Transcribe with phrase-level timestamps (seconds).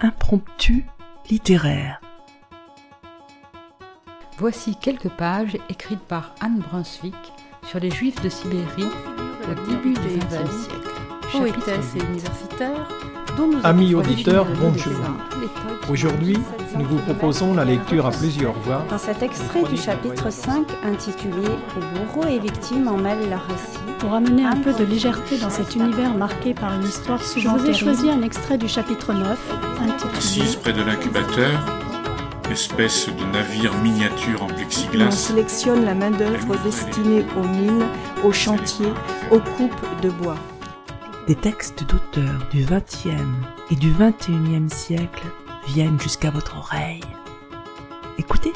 [0.00, 0.84] impromptu
[1.30, 2.00] littéraire.
[4.38, 7.16] Voici quelques pages écrites par Anne Brunswick
[7.66, 8.86] sur les Juifs de Sibérie
[9.50, 10.88] au début du XXe siècle.
[11.32, 12.88] Poétesse et universitaire,
[13.62, 14.92] Amis auditeurs, bonjour.
[15.88, 16.36] Aujourd'hui,
[16.76, 18.84] nous vous proposons la lecture à plusieurs voix.
[18.90, 21.46] Dans cet extrait du chapitre 5 intitulé
[21.76, 25.50] Où bourreaux et victimes en mêlent leur récit, pour amener un peu de légèreté dans
[25.50, 29.12] cet univers marqué par une histoire souvent Je vous ai choisi un extrait du chapitre
[29.12, 29.38] 9
[29.82, 31.60] intitulé Assise près de l'incubateur,
[32.50, 35.06] espèce de navire miniature en plexiglas.
[35.06, 37.86] On sélectionne la main-d'œuvre destinée aux mines,
[38.24, 38.92] aux chantiers,
[39.30, 40.36] aux coupes de bois.
[41.28, 41.84] Des textes
[42.14, 43.08] du XXe
[43.70, 45.26] et du XXIe siècle
[45.68, 47.02] viennent jusqu'à votre oreille.
[48.18, 48.52] Écoutez.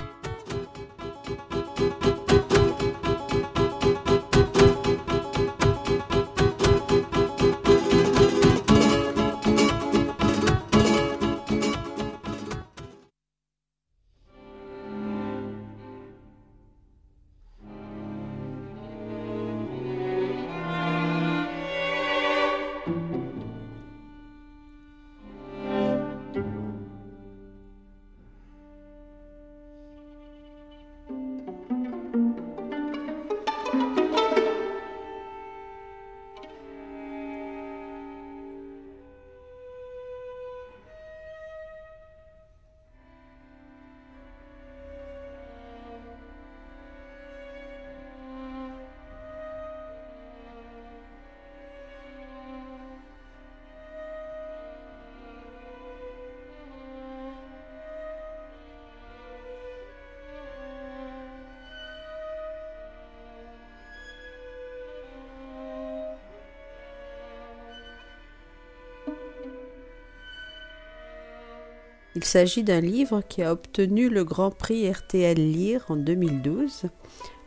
[72.15, 76.85] Il s'agit d'un livre qui a obtenu le Grand Prix RTL Lire en 2012,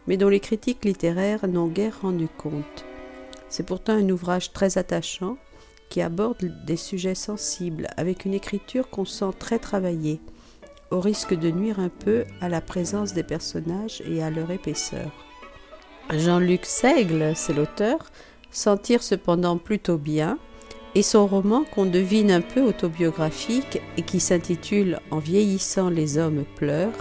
[0.08, 2.86] mais dont les critiques littéraires n'ont guère rendu compte.
[3.48, 5.38] C'est pourtant un ouvrage très attachant
[5.90, 10.20] qui aborde des sujets sensibles avec une écriture qu'on sent très travaillée,
[10.90, 15.12] au risque de nuire un peu à la présence des personnages et à leur épaisseur.
[16.12, 18.12] Jean-Luc Seigle, c'est l'auteur,
[18.50, 20.40] s'en tire cependant plutôt bien,
[20.96, 26.46] et son roman qu'on devine un peu autobiographique et qui s'intitule En vieillissant les hommes
[26.56, 26.92] pleurent,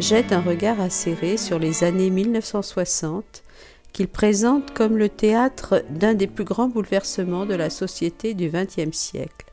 [0.00, 3.44] jette un regard acéré sur les années 1960
[3.92, 8.96] qu'il présente comme le théâtre d'un des plus grands bouleversements de la société du XXe
[8.96, 9.46] siècle,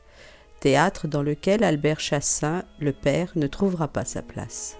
[0.60, 4.76] théâtre dans lequel Albert Chassin, le père, ne trouvera pas sa place.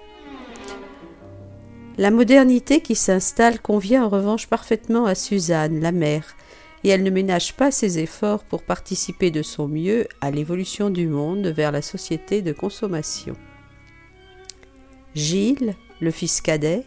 [1.99, 6.35] La modernité qui s'installe convient en revanche parfaitement à Suzanne, la mère,
[6.85, 11.07] et elle ne ménage pas ses efforts pour participer de son mieux à l'évolution du
[11.07, 13.35] monde vers la société de consommation.
[15.15, 16.85] Gilles, le fils cadet,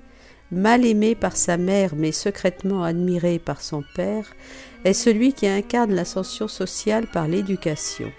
[0.51, 4.33] mal aimé par sa mère mais secrètement admiré par son père,
[4.85, 8.11] est celui qui incarne l'ascension sociale par l'éducation.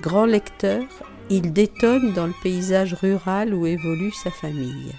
[0.00, 0.84] Grand lecteur,
[1.30, 4.94] il détonne dans le paysage rural où évolue sa famille.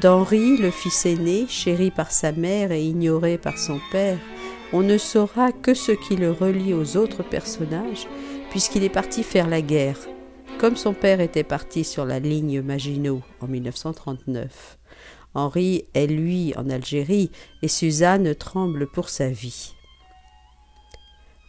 [0.00, 4.18] D'Henri, le fils aîné, chéri par sa mère et ignoré par son père,
[4.72, 8.08] on ne saura que ce qui le relie aux autres personnages,
[8.50, 9.98] puisqu'il est parti faire la guerre,
[10.58, 14.78] comme son père était parti sur la ligne Maginot en 1939.
[15.34, 17.30] Henri est lui en Algérie
[17.60, 19.74] et Suzanne tremble pour sa vie.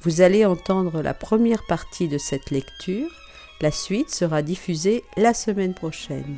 [0.02, 3.10] Vous allez entendre la première partie de cette lecture,
[3.62, 6.38] la suite sera diffusée la semaine prochaine.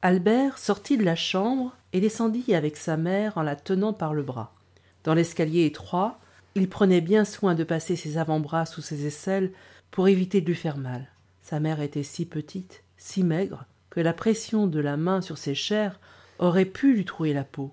[0.00, 4.22] Albert sortit de la chambre et descendit avec sa mère en la tenant par le
[4.22, 4.54] bras.
[5.02, 6.20] Dans l'escalier étroit,
[6.54, 9.50] il prenait bien soin de passer ses avant-bras sous ses aisselles
[9.90, 11.08] pour éviter de lui faire mal.
[11.42, 15.56] Sa mère était si petite, si maigre, que la pression de la main sur ses
[15.56, 15.98] chairs
[16.38, 17.72] aurait pu lui trouer la peau.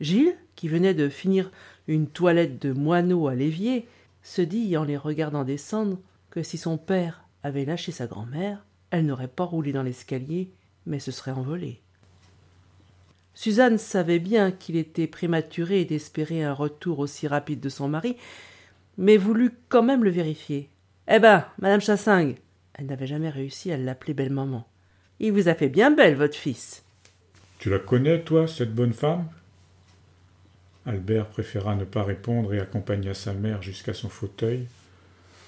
[0.00, 1.52] Gilles, qui venait de finir
[1.86, 3.86] une toilette de moineau à l'évier,
[4.24, 6.00] se dit en les regardant descendre
[6.30, 10.50] que si son père avait lâché sa grand-mère, elle n'aurait pas roulé dans l'escalier
[10.86, 11.80] mais se serait envolé.
[13.34, 18.16] Suzanne savait bien qu'il était prématuré d'espérer un retour aussi rapide de son mari,
[18.98, 20.68] mais voulut quand même le vérifier.
[21.08, 22.36] Eh ben, madame Chassingue,
[22.74, 24.66] Elle n'avait jamais réussi à l'appeler belle maman.
[25.20, 26.84] Il vous a fait bien belle, votre fils.
[27.58, 29.28] Tu la connais, toi, cette bonne femme?
[30.84, 34.66] Albert préféra ne pas répondre et accompagna sa mère jusqu'à son fauteuil,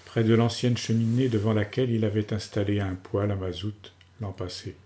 [0.04, 4.76] près de l'ancienne cheminée devant laquelle il avait installé un poêle à mazout l'an passé.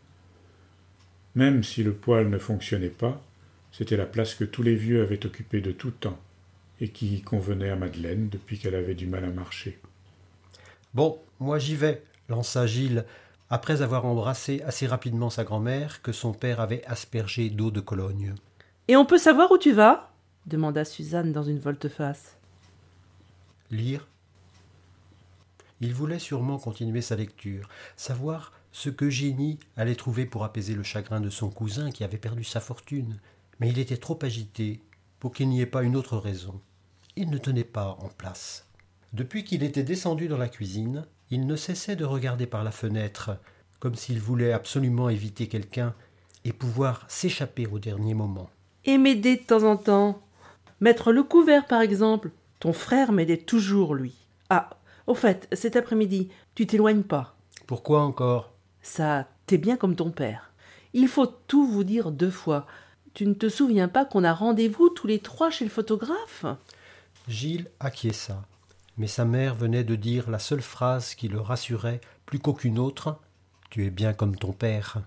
[1.38, 3.23] Même si le poêle ne fonctionnait pas,
[3.70, 6.19] c'était la place que tous les vieux avaient occupée de tout temps,
[6.81, 9.79] et qui convenait à Madeleine depuis qu'elle avait du mal à marcher.
[10.94, 13.05] Bon, moi j'y vais, lança Gilles,
[13.50, 18.34] après avoir embrassé assez rapidement sa grand-mère que son père avait aspergée d'eau de Cologne.
[18.88, 20.11] Et on peut savoir où tu vas?
[20.46, 22.37] demanda Suzanne dans une volte-face.
[23.70, 24.08] Lire?
[25.81, 30.82] Il voulait sûrement continuer sa lecture, savoir ce que Génie allait trouver pour apaiser le
[30.82, 33.19] chagrin de son cousin qui avait perdu sa fortune,
[33.61, 34.81] mais il était trop agité
[35.19, 36.61] pour qu'il n'y ait pas une autre raison.
[37.17, 38.67] Il ne tenait pas en place.
[39.12, 43.38] Depuis qu'il était descendu dans la cuisine, il ne cessait de regarder par la fenêtre,
[43.81, 45.94] comme s'il voulait absolument éviter quelqu'un
[46.44, 48.50] et pouvoir s'échapper au dernier moment.
[48.85, 50.23] Et m'aider de temps en temps.
[50.81, 52.31] Mettre le couvert, par exemple.
[52.61, 54.15] Ton frère m'aidait toujours, lui.
[54.50, 54.70] Ah,
[55.06, 57.37] au fait, cet après-midi, tu t'éloignes pas.
[57.67, 58.53] Pourquoi encore?
[58.83, 60.53] Ça, t'es bien comme ton père.
[60.93, 62.67] Il faut tout vous dire deux fois.
[63.15, 66.47] Tu ne te souviens pas qu'on a rendez-vous tous les trois chez le photographe?
[67.27, 68.43] Gilles acquiesça,
[68.97, 73.19] mais sa mère venait de dire la seule phrase qui le rassurait plus qu'aucune autre
[73.71, 75.03] Tu es bien comme ton père.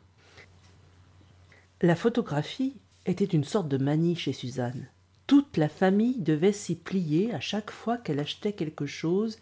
[1.82, 2.76] La photographie
[3.06, 4.88] était une sorte de manie chez Suzanne.
[5.26, 9.40] Toute la famille devait s'y plier à chaque fois qu'elle achetait quelque chose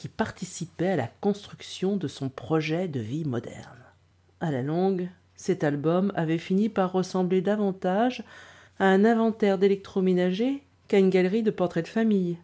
[0.00, 3.84] qui participait à la construction de son projet de vie moderne.
[4.40, 8.24] À la longue, cet album avait fini par ressembler davantage
[8.78, 12.38] à un inventaire d'électroménager qu'à une galerie de portraits de famille.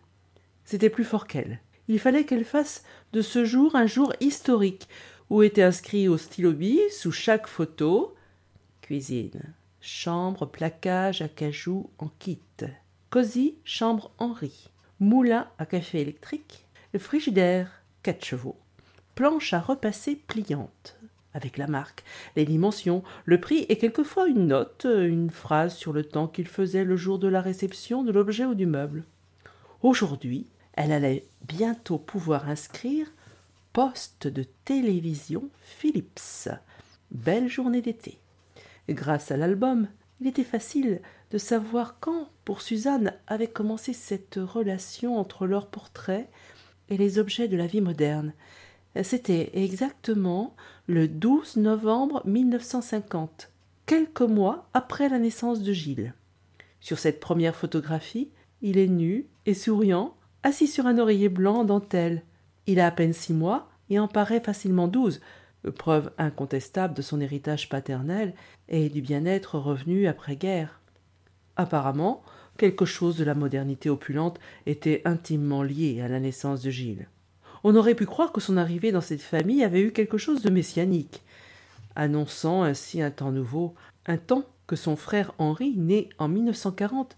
[0.66, 1.60] C'était plus fort qu'elle.
[1.88, 4.86] Il fallait qu'elle fasse de ce jour un jour historique,
[5.30, 6.52] où était inscrit au stylo
[6.90, 8.14] sous chaque photo
[8.82, 11.28] cuisine, chambre, placage à
[11.96, 12.38] en kit,
[13.08, 14.68] cosy, chambre Henri,
[15.00, 16.65] moulin à café électrique,
[16.98, 18.56] frigidaire, quatre chevaux,
[19.14, 20.96] planche à repasser pliante,
[21.34, 22.04] avec la marque,
[22.36, 26.84] les dimensions, le prix et quelquefois une note, une phrase sur le temps qu'il faisait
[26.84, 29.04] le jour de la réception de l'objet ou du meuble.
[29.82, 33.06] Aujourd'hui, elle allait bientôt pouvoir inscrire
[33.72, 36.48] poste de télévision Philips.
[37.10, 38.18] Belle journée d'été.
[38.88, 39.88] Grâce à l'album,
[40.20, 46.28] il était facile de savoir quand, pour Suzanne, avait commencé cette relation entre leurs portraits
[46.88, 48.32] et les objets de la vie moderne,
[49.02, 50.54] c'était exactement
[50.86, 53.50] le 12 novembre 1950,
[53.86, 56.14] quelques mois après la naissance de Gilles.
[56.80, 58.30] Sur cette première photographie,
[58.62, 62.22] il est nu et souriant, assis sur un oreiller blanc en dentelle.
[62.66, 65.20] Il a à peine six mois et en paraît facilement douze,
[65.76, 68.34] preuve incontestable de son héritage paternel
[68.68, 70.80] et du bien-être revenu après-guerre.
[71.56, 72.22] Apparemment,
[72.56, 77.08] quelque chose de la modernité opulente était intimement lié à la naissance de Gilles.
[77.64, 80.50] On aurait pu croire que son arrivée dans cette famille avait eu quelque chose de
[80.50, 81.22] messianique,
[81.94, 83.74] annonçant ainsi un temps nouveau,
[84.06, 87.16] un temps que son frère Henri, né en 1940,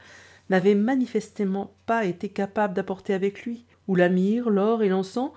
[0.51, 5.33] n'avait manifestement pas été capable d'apporter avec lui, où la myrrhe, l'or et l'encens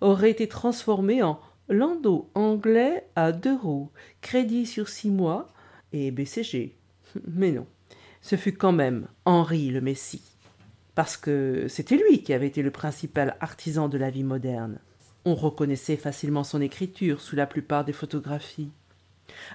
[0.00, 3.90] auraient été transformés en landau anglais à deux roues,
[4.20, 5.46] crédit sur six mois
[5.92, 6.76] et BCG.
[7.28, 7.66] Mais non,
[8.24, 10.22] ce fut quand même Henri le Messie
[10.94, 14.78] parce que c'était lui qui avait été le principal artisan de la vie moderne.
[15.26, 18.70] On reconnaissait facilement son écriture sous la plupart des photographies.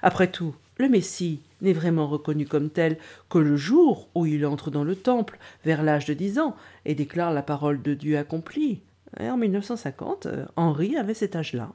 [0.02, 2.98] Après tout, le Messie n'est vraiment reconnu comme tel
[3.28, 6.94] que le jour où il entre dans le temple, vers l'âge de dix ans, et
[6.94, 8.82] déclare la parole de Dieu accomplie.
[9.18, 11.72] Et en 1950, Henri avait cet âge-là.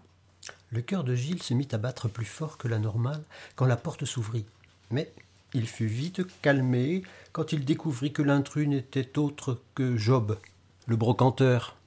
[0.70, 3.24] Le cœur de Gilles se mit à battre plus fort que la normale
[3.58, 4.46] quand la porte s'ouvrit.
[4.92, 5.12] Mais
[5.56, 10.38] il fut vite calmé quand il découvrit que l'intrus n'était autre que Job,
[10.86, 11.78] le brocanteur.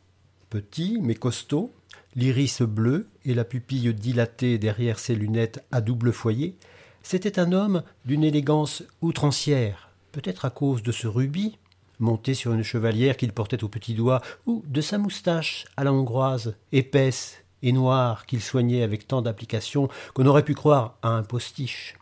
[0.49, 1.73] Petit mais costaud,
[2.17, 6.57] l'iris bleu et la pupille dilatée derrière ses lunettes à double foyer,
[7.03, 11.59] c'était un homme d'une élégance outrancière, peut-être à cause de ce rubis,
[11.99, 15.93] monté sur une chevalière qu'il portait au petit doigt, ou de sa moustache à la
[15.93, 21.23] hongroise, épaisse et noire qu'il soignait avec tant d'application qu'on aurait pu croire à un
[21.23, 21.98] postiche.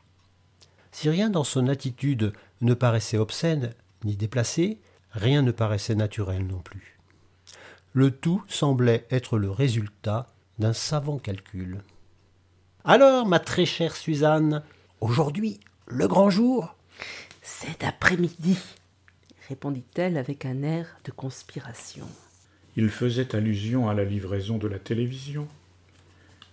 [0.98, 3.74] Si rien dans son attitude ne paraissait obscène
[4.04, 4.78] ni déplacé,
[5.10, 6.98] rien ne paraissait naturel non plus.
[7.92, 10.26] Le tout semblait être le résultat
[10.58, 11.82] d'un savant calcul.
[12.82, 14.62] Alors, ma très chère Suzanne,
[15.02, 16.74] aujourd'hui, le grand jour?
[17.42, 18.56] Cet après-midi,
[19.50, 22.06] répondit-elle avec un air de conspiration.
[22.74, 25.46] Il faisait allusion à la livraison de la télévision.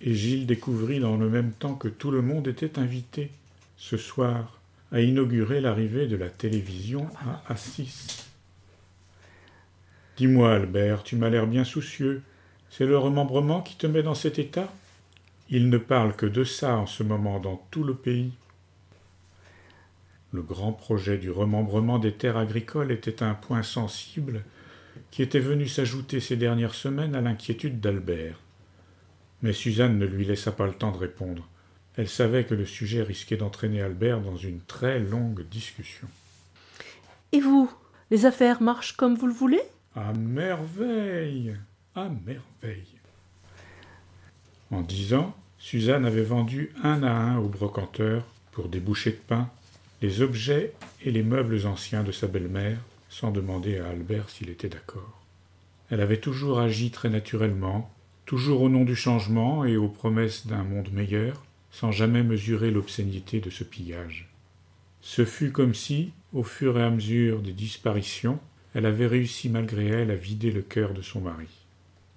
[0.01, 3.31] et Gilles découvrit dans le même temps que tout le monde était invité,
[3.77, 4.59] ce soir,
[4.91, 8.23] à inaugurer l'arrivée de la télévision à Assis.
[10.17, 12.21] Dis-moi, Albert, tu m'as l'air bien soucieux.
[12.69, 14.71] C'est le remembrement qui te met dans cet état?
[15.49, 18.31] Il ne parle que de ça en ce moment dans tout le pays.
[20.31, 24.43] Le grand projet du remembrement des terres agricoles était un point sensible
[25.11, 28.39] qui était venu s'ajouter ces dernières semaines à l'inquiétude d'Albert.
[29.41, 31.47] Mais Suzanne ne lui laissa pas le temps de répondre.
[31.95, 36.07] Elle savait que le sujet risquait d'entraîner Albert dans une très longue discussion.
[37.31, 37.71] Et vous
[38.09, 39.61] Les affaires marchent comme vous le voulez?
[39.95, 41.55] À merveille!
[41.95, 42.99] À merveille!
[44.71, 49.21] En dix ans, Suzanne avait vendu un à un au brocanteur, pour des bouchées de
[49.27, 49.49] pain,
[50.01, 50.73] les objets
[51.03, 55.21] et les meubles anciens de sa belle-mère, sans demander à Albert s'il était d'accord.
[55.89, 57.91] Elle avait toujours agi très naturellement,
[58.25, 61.43] toujours au nom du changement et aux promesses d'un monde meilleur,
[61.73, 64.29] sans jamais mesurer l'obscénité de ce pillage.
[65.01, 68.39] Ce fut comme si, au fur et à mesure des disparitions,
[68.75, 71.49] elle avait réussi malgré elle à vider le cœur de son mari.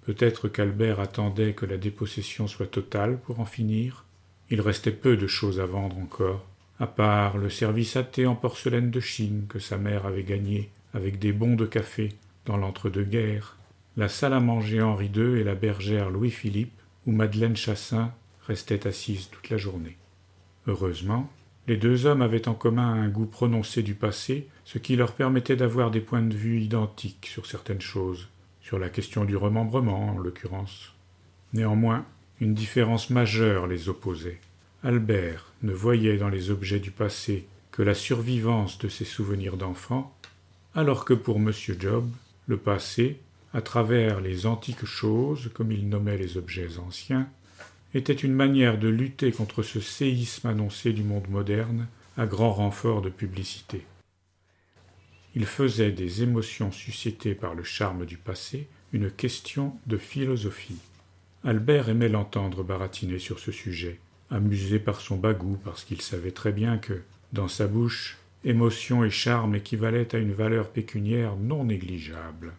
[0.03, 4.05] Peut-être qu'Albert attendait que la dépossession soit totale pour en finir.
[4.49, 6.45] Il restait peu de choses à vendre encore,
[6.79, 10.69] à part le service à thé en porcelaine de Chine que sa mère avait gagné
[10.93, 12.13] avec des bons de café
[12.45, 13.57] dans l'entre-deux-guerres,
[13.97, 18.13] la salle à manger Henri II et la bergère Louis-Philippe, où Madeleine Chassin
[18.47, 19.97] restait assise toute la journée.
[20.65, 21.29] Heureusement,
[21.67, 25.57] les deux hommes avaient en commun un goût prononcé du passé, ce qui leur permettait
[25.57, 28.29] d'avoir des points de vue identiques sur certaines choses,
[28.61, 30.93] sur la question du remembrement en l'occurrence.
[31.53, 32.05] Néanmoins,
[32.39, 34.39] une différence majeure les opposait.
[34.83, 40.15] Albert ne voyait dans les objets du passé que la survivance de ses souvenirs d'enfant,
[40.73, 41.51] alors que pour M.
[41.79, 42.09] Job,
[42.47, 43.19] le passé,
[43.53, 47.27] à travers les antiques choses, comme il nommait les objets anciens,
[47.93, 53.01] était une manière de lutter contre ce séisme annoncé du monde moderne à grand renfort
[53.01, 53.85] de publicité.
[55.35, 60.79] Il faisait des émotions suscitées par le charme du passé une question de philosophie.
[61.43, 66.51] Albert aimait l'entendre baratiner sur ce sujet, amusé par son bagout parce qu'il savait très
[66.51, 67.01] bien que,
[67.33, 72.53] dans sa bouche, émotion et charme équivalaient à une valeur pécuniaire non négligeable.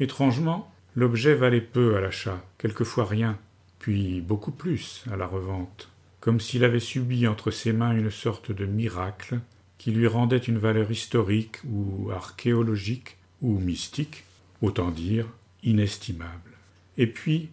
[0.00, 3.38] Étrangement, l'objet valait peu à l'achat, quelquefois rien,
[3.82, 5.88] puis beaucoup plus à la revente,
[6.20, 9.40] comme s'il avait subi entre ses mains une sorte de miracle
[9.76, 14.22] qui lui rendait une valeur historique ou archéologique ou mystique,
[14.60, 15.26] autant dire
[15.64, 16.52] inestimable.
[16.96, 17.48] Et puis,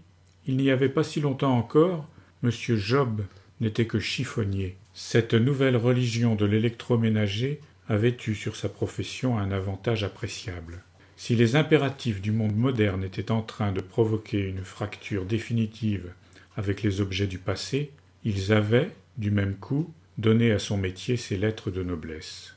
[0.45, 2.07] il n'y avait pas si longtemps encore,
[2.43, 2.51] M.
[2.51, 3.23] Job
[3.59, 4.77] n'était que chiffonnier.
[4.93, 10.83] Cette nouvelle religion de l'électroménager avait eu sur sa profession un avantage appréciable.
[11.21, 16.13] Si les impératifs du monde moderne étaient en train de provoquer une fracture définitive
[16.55, 17.91] avec les objets du passé,
[18.23, 22.55] ils avaient, du même coup, donné à son métier ses lettres de noblesse.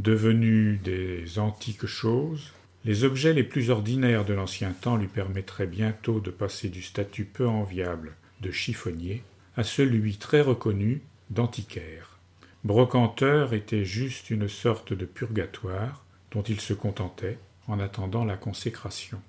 [0.00, 2.52] Devenus des antiques choses,
[2.84, 7.24] les objets les plus ordinaires de l'ancien temps lui permettraient bientôt de passer du statut
[7.24, 9.22] peu enviable de chiffonnier
[9.56, 12.18] à celui très reconnu d'antiquaire.
[12.64, 17.38] Brocanteur était juste une sorte de purgatoire dont il se contentait
[17.68, 19.20] en attendant la consécration.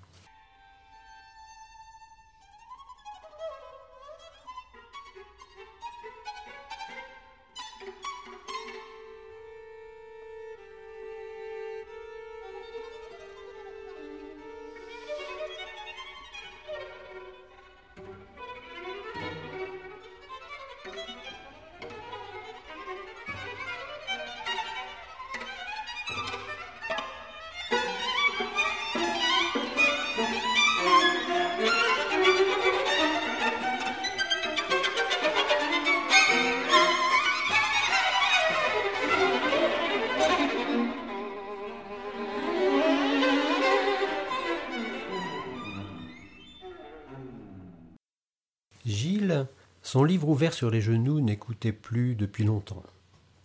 [49.94, 52.82] Son livre ouvert sur les genoux n'écoutait plus depuis longtemps.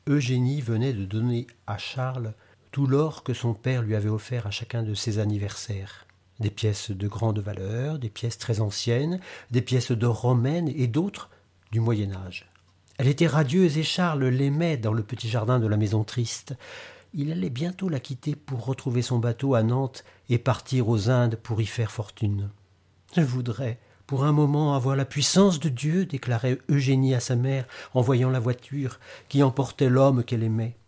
[0.09, 2.33] Eugénie venait de donner à Charles
[2.73, 6.07] tout l'or que son père lui avait offert à chacun de ses anniversaires.
[6.41, 11.29] Des pièces de grande valeur, des pièces très anciennes, des pièces d'or romaine et d'autres
[11.71, 12.51] du Moyen Âge.
[12.97, 16.55] Elle était radieuse et Charles l'aimait dans le petit jardin de la maison triste.
[17.13, 21.37] Il allait bientôt la quitter pour retrouver son bateau à Nantes et partir aux Indes
[21.37, 22.49] pour y faire fortune.
[23.15, 23.79] Je voudrais,
[24.09, 28.31] pour un moment avoir la puissance de Dieu, déclarait Eugénie à sa mère en voyant
[28.31, 28.99] la voiture
[29.29, 30.79] qui emportait l'homme qu'elle aimait.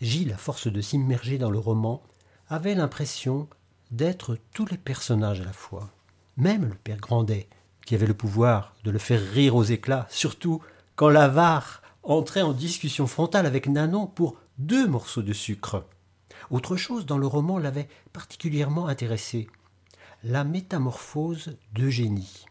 [0.00, 2.04] Gilles, à force de s'immerger dans le roman,
[2.48, 3.48] avait l'impression
[3.90, 5.90] d'être tous les personnages à la fois,
[6.36, 7.48] même le père Grandet,
[7.84, 10.62] qui avait le pouvoir de le faire rire aux éclats, surtout
[10.94, 15.84] quand l'avare entrait en discussion frontale avec Nanon pour deux morceaux de sucre.
[16.52, 19.48] Autre chose dans le roman l'avait particulièrement intéressé
[20.22, 22.44] la métamorphose d'Eugénie.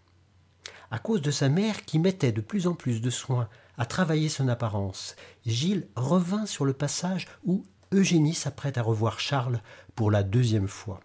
[0.91, 3.47] À cause de sa mère qui mettait de plus en plus de soin
[3.77, 9.61] à travailler son apparence, Gilles revint sur le passage où Eugénie s'apprête à revoir Charles
[9.95, 10.99] pour la deuxième fois.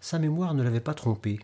[0.00, 1.40] Sa mémoire ne l'avait pas trompé.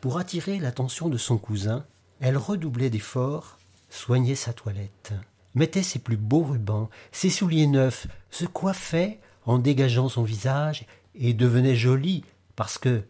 [0.00, 1.84] Pour attirer l'attention de son cousin,
[2.20, 3.58] elle redoublait d'efforts,
[3.90, 5.12] soignait sa toilette,
[5.54, 11.34] mettait ses plus beaux rubans, ses souliers neufs, se coiffait en dégageant son visage et
[11.34, 12.24] devenait jolie
[12.56, 13.04] parce que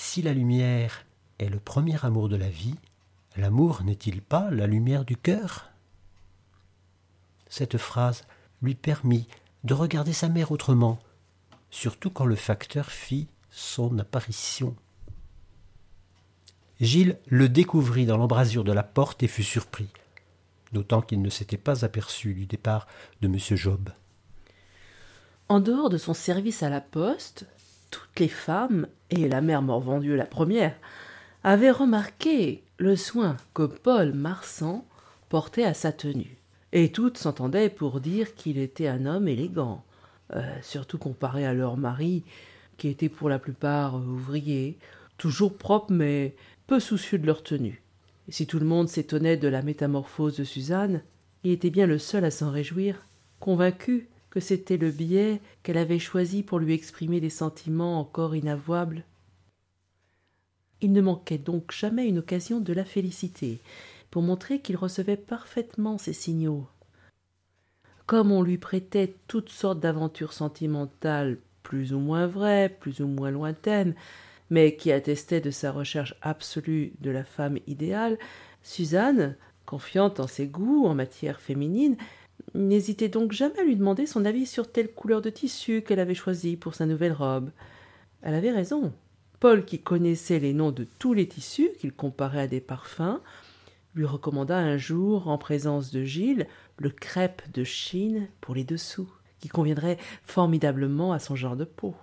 [0.00, 1.04] si la lumière
[1.38, 2.74] est le premier amour de la vie,
[3.36, 5.70] l'amour n'est-il pas la lumière du cœur?
[7.48, 8.24] Cette phrase
[8.62, 9.28] lui permit
[9.62, 10.98] de regarder sa mère autrement,
[11.70, 14.74] surtout quand le facteur fit son apparition.
[16.80, 19.90] Gilles le découvrit dans l'embrasure de la porte et fut surpris,
[20.72, 22.86] d'autant qu'il ne s'était pas aperçu du départ
[23.20, 23.38] de M.
[23.38, 23.90] Job.
[25.48, 27.46] En dehors de son service à la poste,
[27.90, 30.76] toutes les femmes, et la mère Morvendieu la première,
[31.42, 34.84] avaient remarqué le soin que Paul Marsan
[35.28, 36.40] portait à sa tenue
[36.72, 39.84] et toutes s'entendaient pour dire qu'il était un homme élégant,
[40.34, 42.24] euh, surtout comparé à leur mari,
[42.76, 44.78] qui étaient pour la plupart ouvriers,
[45.18, 46.34] toujours propres mais
[46.66, 47.82] peu soucieux de leur tenue.
[48.28, 51.02] Si tout le monde s'étonnait de la métamorphose de Suzanne,
[51.42, 53.06] il était bien le seul à s'en réjouir,
[53.40, 59.04] convaincu que c'était le biais qu'elle avait choisi pour lui exprimer des sentiments encore inavouables.
[60.80, 63.60] Il ne manquait donc jamais une occasion de la féliciter,
[64.10, 66.66] pour montrer qu'il recevait parfaitement ces signaux.
[68.06, 73.30] Comme on lui prêtait toutes sortes d'aventures sentimentales plus ou moins vraies, plus ou moins
[73.30, 73.94] lointaines,
[74.48, 78.18] mais qui attestaient de sa recherche absolue de la femme idéale,
[78.62, 81.96] Suzanne, confiante en ses goûts en matière féminine,
[82.54, 86.14] n'hésitait donc jamais à lui demander son avis sur telle couleur de tissu qu'elle avait
[86.14, 87.50] choisie pour sa nouvelle robe.
[88.22, 88.92] Elle avait raison.
[89.38, 93.20] Paul, qui connaissait les noms de tous les tissus qu'il comparait à des parfums,
[93.94, 99.10] lui recommanda un jour, en présence de Gilles, le crêpe de Chine pour les dessous,
[99.38, 101.94] qui conviendrait formidablement à son genre de peau.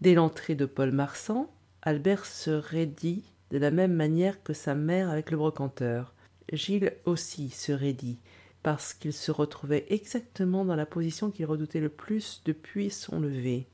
[0.00, 1.50] Dès l'entrée de Paul Marsan,
[1.82, 6.14] Albert se raidit de la même manière que sa mère avec le brocanteur.
[6.52, 8.18] Gilles aussi se raidit,
[8.66, 13.68] parce qu'il se retrouvait exactement dans la position qu'il redoutait le plus depuis son lever.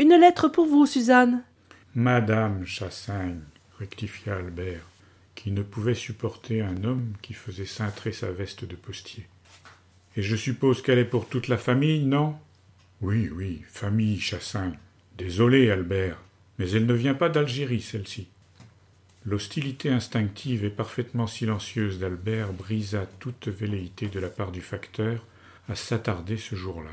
[0.00, 1.44] Une lettre pour vous, Suzanne.
[1.94, 3.42] Madame Chassagne,
[3.78, 4.84] rectifia Albert
[5.36, 9.24] qui ne pouvait supporter un homme qui faisait cintrer sa veste de postier.
[10.16, 12.34] Et je suppose qu'elle est pour toute la famille, non?
[13.02, 14.72] Oui, oui, famille, Chassin.
[15.16, 16.20] Désolé, Albert,
[16.58, 18.26] mais elle ne vient pas d'Algérie, celle-ci.
[19.24, 25.24] L'hostilité instinctive et parfaitement silencieuse d'Albert brisa toute velléité de la part du facteur
[25.68, 26.90] à s'attarder ce jour-là.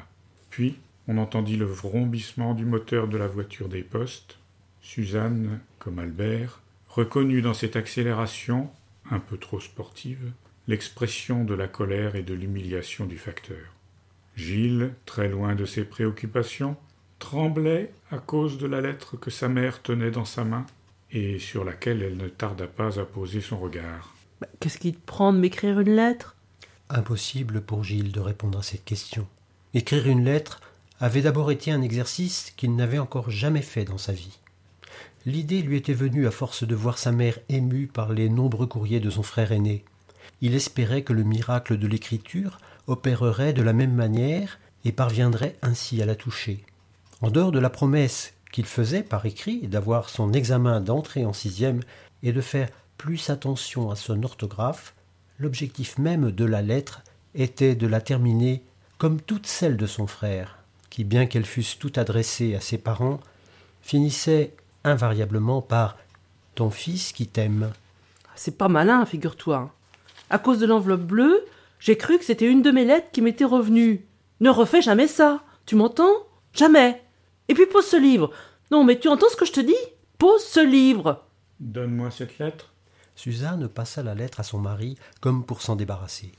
[0.52, 4.38] Puis, on entendit le vrombissement du moteur de la voiture des postes.
[4.82, 8.70] Suzanne, comme Albert, reconnut dans cette accélération,
[9.10, 10.32] un peu trop sportive,
[10.68, 13.74] l'expression de la colère et de l'humiliation du facteur.
[14.36, 16.78] Gilles, très loin de ses préoccupations,
[17.18, 20.68] tremblait à cause de la lettre que sa mère tenait dans sa main
[21.12, 24.16] et sur laquelle elle ne tarda pas à poser son regard.
[24.42, 26.36] Bah, qu'est-ce qui te prend de m'écrire une lettre?
[26.90, 29.28] Impossible pour Gilles de répondre à cette question.
[29.74, 30.62] Écrire une lettre
[31.00, 34.40] avait d'abord été un exercice qu'il n'avait encore jamais fait dans sa vie.
[35.26, 39.00] L'idée lui était venue à force de voir sa mère émue par les nombreux courriers
[39.00, 39.84] de son frère aîné.
[40.42, 46.02] Il espérait que le miracle de l'écriture opérerait de la même manière et parviendrait ainsi
[46.02, 46.64] à la toucher.
[47.22, 51.82] En dehors de la promesse qu'il faisait par écrit d'avoir son examen d'entrée en sixième
[52.24, 54.94] et de faire plus attention à son orthographe,
[55.40, 57.02] l'objectif même de la lettre
[57.36, 58.64] était de la terminer
[58.98, 60.60] comme toutes celles de son frère,
[60.90, 63.20] qui, bien qu'elles fussent toutes adressées à ses parents,
[63.82, 65.98] finissaient invariablement par
[66.56, 67.72] ton fils qui t'aime.
[68.36, 69.74] C'est pas malin, figure-toi.
[70.30, 71.46] À cause de l'enveloppe bleue,
[71.80, 74.06] j'ai cru que c'était une de mes lettres qui m'était revenue.
[74.42, 75.42] Ne refais jamais ça.
[75.66, 76.12] Tu m'entends?
[76.54, 77.02] Jamais.
[77.50, 78.32] Et puis pose ce livre.
[78.72, 79.76] Non, mais tu entends ce que je te dis?
[80.20, 81.26] Pose ce livre.
[81.60, 82.74] Donne-moi cette lettre.
[83.16, 86.32] Suzanne passa la lettre à son mari comme pour s'en débarrasser.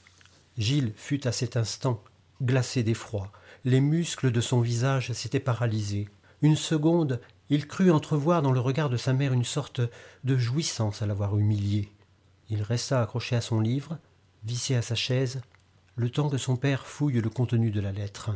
[0.57, 2.03] Gilles fut à cet instant
[2.43, 3.31] glacé d'effroi.
[3.65, 6.09] Les muscles de son visage s'étaient paralysés.
[6.43, 7.21] Une seconde,
[7.51, 9.81] il crut entrevoir dans le regard de sa mère une sorte
[10.25, 11.91] de jouissance à l'avoir humilié.
[12.49, 13.99] Il resta accroché à son livre,
[14.45, 15.43] vissé à sa chaise,
[15.97, 18.31] le temps que son père fouille le contenu de la lettre.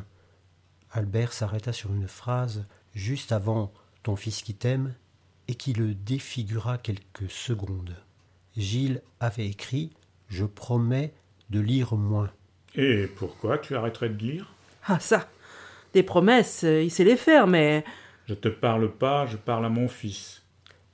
[0.94, 3.72] Albert s'arrêta sur une phrase juste avant
[4.04, 4.94] Ton fils qui t'aime,
[5.48, 7.96] et qui le défigura quelques secondes.
[8.56, 9.90] Gilles avait écrit
[10.28, 11.12] Je promets
[11.50, 12.30] de lire moins.
[12.76, 14.54] Et pourquoi tu arrêterais de lire?
[14.86, 15.28] Ah, ça
[15.94, 17.84] Des promesses, il sait les faire, mais.
[18.26, 20.44] Je te parle pas, je parle à mon fils.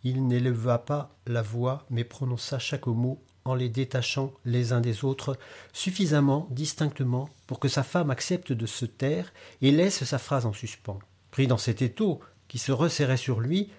[0.02, 5.04] Il n'éleva pas la voix, mais prononça chaque mot en les détachant les uns des
[5.04, 5.38] autres
[5.72, 10.52] suffisamment distinctement pour que sa femme accepte de se taire et laisse sa phrase en
[10.52, 10.98] suspens.
[11.30, 13.70] Pris dans cet étau qui se resserrait sur lui,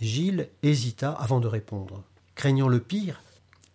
[0.00, 2.02] Gilles hésita avant de répondre.
[2.34, 3.20] Craignant le pire,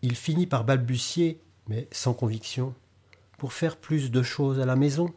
[0.02, 2.74] il finit par balbutier, mais sans conviction,
[3.38, 5.14] pour faire plus de choses à la maison.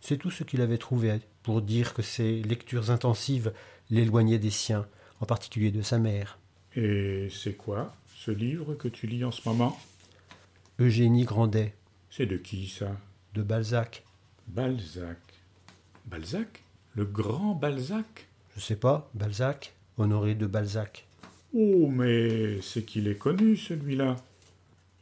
[0.00, 3.52] C'est tout ce qu'il avait trouvé pour dire que ses lectures intensives
[3.90, 4.86] l'éloignaient des siens,
[5.20, 6.38] en particulier de sa mère.
[6.74, 7.94] Et c'est quoi?
[8.24, 9.76] Ce livre que tu lis en ce moment
[10.78, 11.74] Eugénie Grandet.
[12.08, 12.96] C'est de qui ça?
[13.34, 14.04] De Balzac.
[14.46, 15.18] Balzac.
[16.06, 16.62] Balzac?
[16.94, 18.28] Le grand Balzac?
[18.54, 19.74] Je sais pas, Balzac.
[19.98, 21.04] Honoré de Balzac.
[21.52, 24.14] Oh, mais c'est qu'il est connu, celui-là.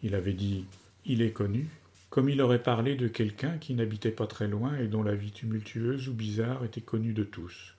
[0.02, 0.64] Il avait dit
[1.04, 1.68] Il est connu,
[2.08, 5.32] comme il aurait parlé de quelqu'un qui n'habitait pas très loin et dont la vie
[5.32, 7.74] tumultueuse ou bizarre était connue de tous.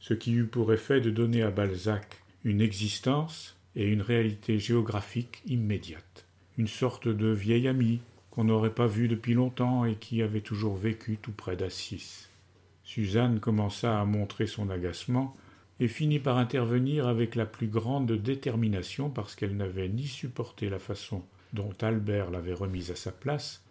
[0.00, 5.42] Ce qui eut pour effet de donner à Balzac une existence et une réalité géographique
[5.46, 6.26] immédiate.
[6.58, 10.74] Une sorte de vieil ami qu'on n'aurait pas vu depuis longtemps et qui avait toujours
[10.74, 12.28] vécu tout près d'Assis.
[12.82, 15.34] Suzanne commença à montrer son agacement
[15.80, 20.78] et finit par intervenir avec la plus grande détermination parce qu'elle n'avait ni supporté la
[20.78, 23.64] façon dont Albert l'avait remise à sa place,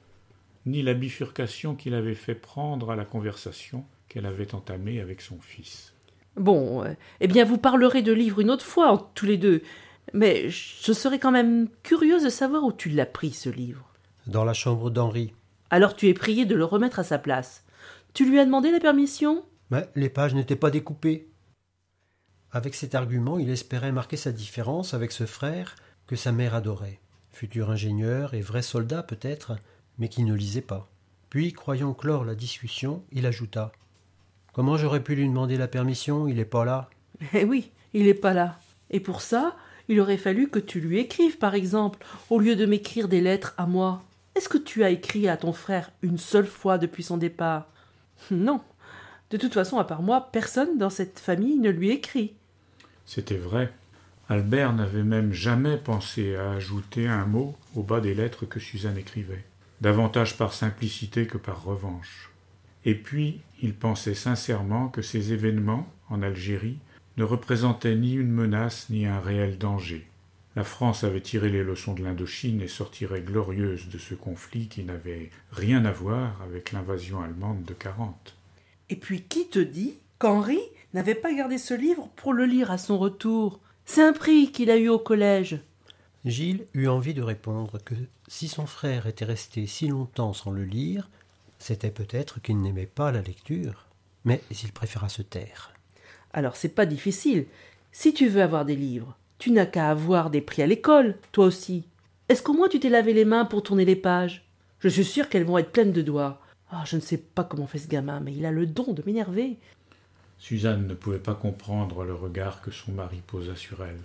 [0.66, 5.40] ni la bifurcation qu'il avait fait prendre à la conversation qu'elle avait entamée avec son
[5.40, 5.94] fils.
[6.36, 9.62] Bon, euh, eh bien vous parlerez de livres une autre fois, tous les deux.
[10.14, 13.92] Mais je serais quand même curieuse de savoir où tu l'as pris, ce livre.
[14.28, 15.34] Dans la chambre d'Henri.
[15.70, 17.64] Alors tu es prié de le remettre à sa place.
[18.14, 19.44] Tu lui as demandé la permission?
[19.72, 21.28] Mais les pages n'étaient pas découpées.
[22.52, 25.76] Avec cet argument, il espérait marquer sa différence avec ce frère
[26.08, 27.00] que sa mère adorait,
[27.32, 29.58] futur ingénieur et vrai soldat peut-être,
[29.98, 30.90] mais qui ne lisait pas.
[31.30, 33.72] Puis, croyant clore la discussion, il ajouta
[34.54, 36.30] Comment j'aurais pu lui demander la permission?
[36.30, 36.90] Il n'est pas là.
[37.34, 38.58] Eh oui, il n'est pas là.
[38.90, 42.66] Et pour ça, il aurait fallu que tu lui écrives, par exemple, au lieu de
[42.66, 44.04] m'écrire des lettres à moi.
[44.36, 47.68] Est-ce que tu as écrit à ton frère une seule fois depuis son départ?
[48.32, 48.62] Non.
[49.30, 52.34] De toute façon, à part moi, personne dans cette famille ne lui écrit.
[53.06, 53.72] C'était vrai.
[54.28, 58.98] Albert n'avait même jamais pensé à ajouter un mot au bas des lettres que Suzanne
[58.98, 59.46] écrivait,
[59.82, 62.32] davantage par simplicité que par revanche.
[62.86, 66.78] Et puis, il pensait sincèrement que ces événements, en Algérie,
[67.18, 70.06] ne représentaient ni une menace ni un réel danger.
[70.56, 74.84] La France avait tiré les leçons de l'Indochine et sortirait glorieuse de ce conflit qui
[74.84, 78.36] n'avait rien à voir avec l'invasion allemande de 40.
[78.90, 80.60] Et puis qui te dit qu'Henri
[80.94, 83.60] n'avait pas gardé ce livre pour le lire à son retour?
[83.86, 85.60] C'est un prix qu'il a eu au collège.
[86.24, 87.96] Gilles eut envie de répondre que
[88.28, 91.10] si son frère était resté si longtemps sans le lire,
[91.60, 93.86] c'était peut-être qu'il n'aimait pas la lecture,
[94.24, 95.75] mais il préféra se taire.
[96.36, 97.46] Alors c'est pas difficile.
[97.94, 101.46] Si tu veux avoir des livres, tu n'as qu'à avoir des prix à l'école, toi
[101.46, 101.86] aussi.
[102.28, 104.44] Est-ce qu'au moins tu t'es lavé les mains pour tourner les pages?
[104.80, 106.42] Je suis sûre qu'elles vont être pleines de doigts.
[106.72, 109.02] Ah, je ne sais pas comment fait ce gamin, mais il a le don de
[109.06, 109.56] m'énerver.
[110.38, 114.02] Suzanne ne pouvait pas comprendre le regard que son mari posa sur elle.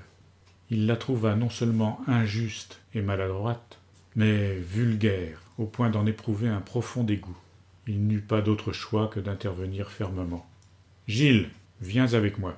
[0.70, 3.80] Il la trouva non seulement injuste et maladroite,
[4.14, 7.36] mais vulgaire, au point d'en éprouver un profond dégoût.
[7.88, 10.46] Il n'eut pas d'autre choix que d'intervenir fermement.
[11.08, 11.48] Gilles,
[11.80, 12.56] Viens avec moi.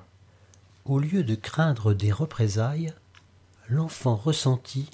[0.83, 2.93] Au lieu de craindre des représailles,
[3.69, 4.89] l'enfant ressentit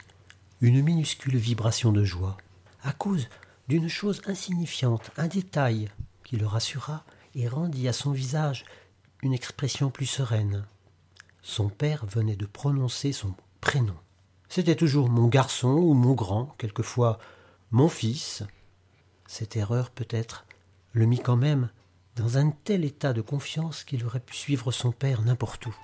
[0.62, 2.38] une minuscule vibration de joie,
[2.84, 3.28] à cause
[3.68, 5.90] d'une chose insignifiante, un détail
[6.24, 8.66] qui le rassura et rendit à son visage
[9.24, 10.64] une expression plus sereine.
[11.42, 13.96] Son père venait de prononcer son prénom.
[14.48, 17.18] C'était toujours mon garçon ou mon grand, quelquefois
[17.72, 18.44] mon fils.
[19.26, 20.46] Cette erreur peut-être
[20.94, 21.70] le mit quand même
[22.16, 25.76] dans un tel état de confiance qu'il aurait pu suivre son père n'importe où.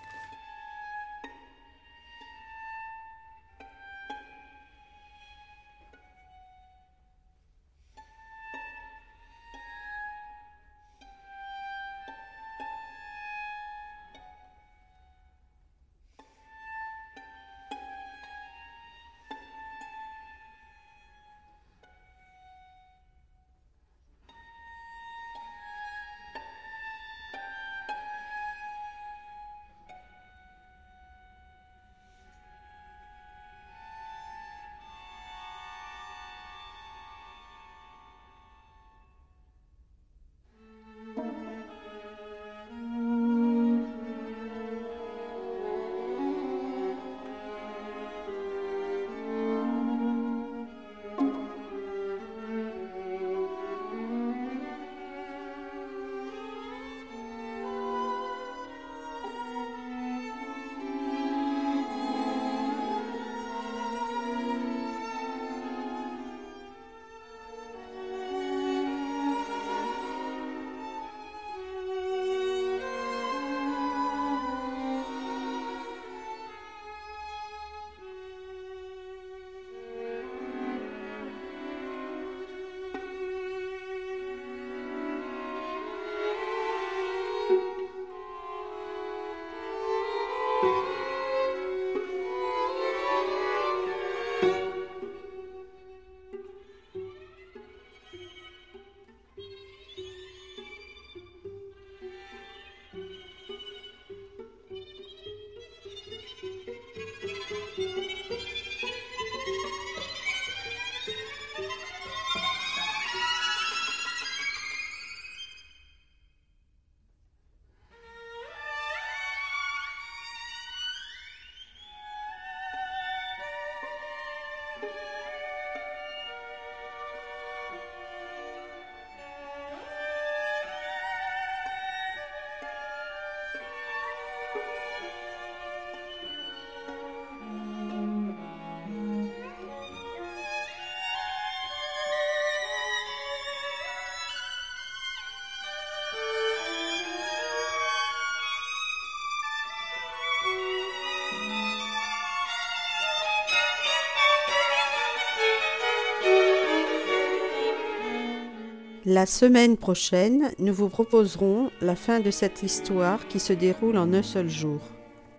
[159.07, 164.11] La semaine prochaine, nous vous proposerons la fin de cette histoire qui se déroule en
[164.15, 164.81] un seul jour.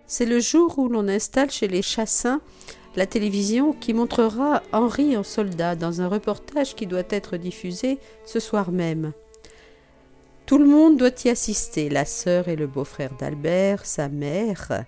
[0.05, 2.39] C'est le jour où l'on installe chez les Chassins
[2.95, 8.39] la télévision qui montrera Henri en soldat dans un reportage qui doit être diffusé ce
[8.39, 9.11] soir même.
[10.45, 14.85] Tout le monde doit y assister, la sœur et le beau-frère d'Albert, sa mère,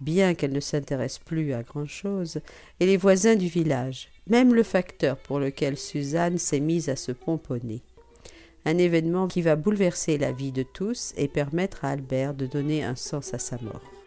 [0.00, 2.40] bien qu'elle ne s'intéresse plus à grand-chose,
[2.78, 7.12] et les voisins du village, même le facteur pour lequel Suzanne s'est mise à se
[7.12, 7.80] pomponner
[8.64, 12.84] un événement qui va bouleverser la vie de tous et permettre à Albert de donner
[12.84, 13.97] un sens à sa mort.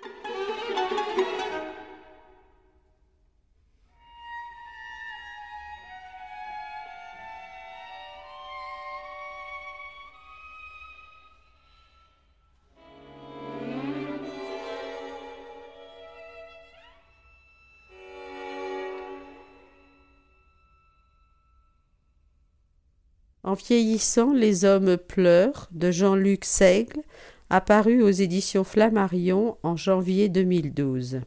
[23.52, 27.02] En vieillissant, les hommes pleurent de Jean-Luc Seigle,
[27.50, 31.20] apparu aux éditions Flammarion en janvier 2012.